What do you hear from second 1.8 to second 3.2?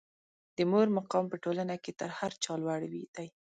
کې تر هر چا لوړ دی.